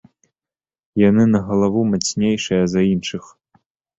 [1.09, 3.23] Яны на галаву мацнейшыя за іншых.